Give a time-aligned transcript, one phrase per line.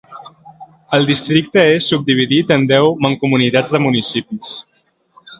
[0.97, 4.49] El districte és subdividit en deu mancomunitats de municipis.